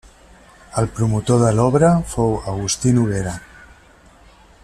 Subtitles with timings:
[0.81, 3.35] El Promotor de l'obra fou Agustí Noguera.